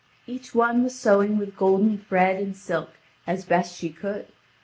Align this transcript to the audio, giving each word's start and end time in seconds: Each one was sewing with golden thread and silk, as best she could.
Each 0.25 0.55
one 0.55 0.81
was 0.83 0.95
sewing 0.97 1.37
with 1.37 1.55
golden 1.55 1.99
thread 1.99 2.37
and 2.41 2.57
silk, 2.57 2.93
as 3.27 3.45
best 3.45 3.75
she 3.75 3.91
could. 3.91 4.25